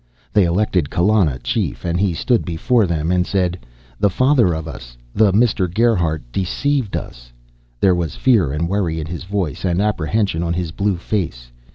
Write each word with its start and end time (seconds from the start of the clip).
They 0.33 0.45
elected 0.45 0.89
Kallana 0.89 1.39
chief 1.43 1.85
and 1.85 1.99
he 1.99 2.15
stood 2.15 2.43
before 2.43 2.87
them 2.87 3.11
and 3.11 3.23
said, 3.27 3.59
"The 3.99 4.09
Father 4.09 4.51
of 4.55 4.67
Us, 4.67 4.97
the 5.13 5.31
Mister 5.31 5.67
Gerhardt, 5.67 6.23
deceived 6.31 6.95
us." 6.97 7.31
There 7.79 7.93
was 7.93 8.15
fear 8.15 8.51
and 8.51 8.67
worry 8.67 8.99
in 8.99 9.05
his 9.05 9.25
voice 9.25 9.63
and 9.63 9.79
apprehension 9.79 10.41
on 10.41 10.53
his 10.55 10.71
blue 10.71 10.97
face. 10.97 11.51